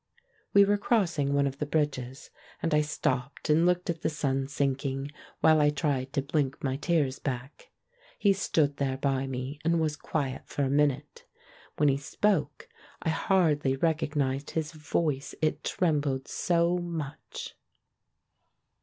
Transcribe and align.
We 0.51 0.65
were 0.65 0.79
crossing 0.79 1.31
one 1.35 1.45
of 1.45 1.59
the 1.59 1.65
bridges, 1.67 2.31
and 2.59 2.73
I 2.73 2.81
stopped 2.81 3.51
and 3.51 3.67
looked 3.67 3.87
at 3.87 4.01
the 4.01 4.09
sun 4.09 4.47
sinking, 4.47 5.11
while 5.41 5.61
I 5.61 5.69
tried 5.69 6.11
to 6.13 6.23
blink 6.23 6.63
my 6.63 6.75
tears 6.77 7.19
back. 7.19 7.69
He 8.17 8.33
stood 8.33 8.77
there 8.77 8.97
by 8.97 9.27
me, 9.27 9.59
and 9.63 9.79
was 9.79 9.95
quiet 9.95 10.47
for 10.47 10.63
a 10.63 10.71
minute. 10.71 11.25
When 11.77 11.87
he 11.87 11.97
spoke, 11.97 12.67
I 13.03 13.09
hardly 13.09 13.75
recognised 13.75 14.49
his 14.49 14.71
voice, 14.71 15.35
it 15.39 15.63
trembled 15.63 16.27
so 16.27 16.79
much. 16.79 17.53